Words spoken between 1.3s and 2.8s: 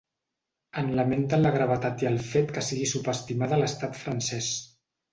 la gravetat i el fet que